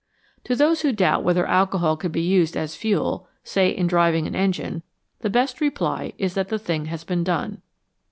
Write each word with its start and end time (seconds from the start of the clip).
To 0.45 0.55
those 0.55 0.81
who 0.81 0.91
doubt 0.93 1.23
whether 1.23 1.45
alcohol 1.45 1.95
could 1.95 2.11
be 2.11 2.23
used 2.23 2.57
as 2.57 2.75
fuel, 2.75 3.27
say 3.43 3.69
in 3.69 3.85
driving 3.85 4.25
an 4.25 4.33
engine, 4.33 4.81
the 5.19 5.29
best 5.29 5.61
reply 5.61 6.13
is 6.17 6.33
that 6.33 6.49
the 6.49 6.57
thing 6.57 6.85
has 6.85 7.03
been 7.03 7.23
done. 7.23 7.61